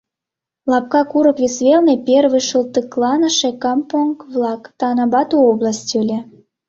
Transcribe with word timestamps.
Лапка 0.71 1.01
курык 1.11 1.37
вес 1.43 1.55
велне 1.65 1.95
первый 2.07 2.43
шылтыкланыше 2.49 3.49
кампонг-влакан 3.63 4.73
Танабату 4.79 5.35
область 5.49 5.93
ыле. 6.01 6.19